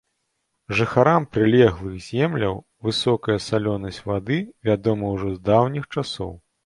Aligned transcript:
Жыхарам 0.77 1.27
прылеглых 1.35 1.99
земляў 2.07 2.57
высокая 2.87 3.37
салёнасць 3.49 4.01
вады 4.13 4.41
вядомая 4.71 5.11
ўжо 5.17 5.29
з 5.37 5.43
даўніх 5.51 5.85
часоў. 5.93 6.33